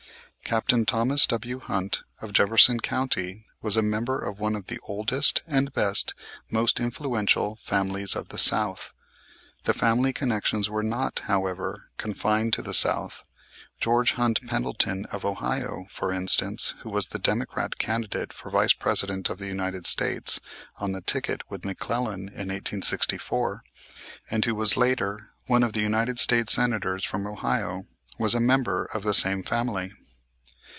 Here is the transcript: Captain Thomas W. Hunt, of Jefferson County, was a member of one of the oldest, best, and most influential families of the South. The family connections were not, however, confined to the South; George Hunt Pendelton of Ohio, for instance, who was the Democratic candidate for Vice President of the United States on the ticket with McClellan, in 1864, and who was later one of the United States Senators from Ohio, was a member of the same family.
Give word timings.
Captain 0.43 0.85
Thomas 0.85 1.25
W. 1.27 1.59
Hunt, 1.59 2.01
of 2.21 2.33
Jefferson 2.33 2.81
County, 2.81 3.45
was 3.61 3.77
a 3.77 3.81
member 3.81 4.19
of 4.19 4.37
one 4.41 4.53
of 4.57 4.65
the 4.67 4.81
oldest, 4.83 5.41
best, 5.73 6.13
and 6.13 6.49
most 6.49 6.77
influential 6.81 7.55
families 7.55 8.17
of 8.17 8.27
the 8.27 8.37
South. 8.37 8.91
The 9.63 9.73
family 9.73 10.11
connections 10.11 10.69
were 10.69 10.83
not, 10.83 11.19
however, 11.19 11.79
confined 11.95 12.51
to 12.53 12.61
the 12.61 12.73
South; 12.73 13.23
George 13.79 14.13
Hunt 14.13 14.45
Pendelton 14.45 15.05
of 15.05 15.23
Ohio, 15.23 15.87
for 15.89 16.11
instance, 16.11 16.73
who 16.79 16.89
was 16.89 17.05
the 17.07 17.19
Democratic 17.19 17.79
candidate 17.79 18.33
for 18.33 18.49
Vice 18.49 18.73
President 18.73 19.29
of 19.29 19.37
the 19.37 19.47
United 19.47 19.85
States 19.87 20.41
on 20.77 20.91
the 20.91 20.99
ticket 20.99 21.49
with 21.49 21.63
McClellan, 21.63 22.27
in 22.27 22.49
1864, 22.49 23.61
and 24.29 24.43
who 24.43 24.53
was 24.55 24.75
later 24.75 25.29
one 25.47 25.63
of 25.63 25.71
the 25.71 25.79
United 25.79 26.19
States 26.19 26.51
Senators 26.51 27.05
from 27.05 27.25
Ohio, 27.25 27.85
was 28.19 28.35
a 28.35 28.41
member 28.41 28.83
of 28.93 29.03
the 29.03 29.13
same 29.13 29.43
family. 29.43 29.93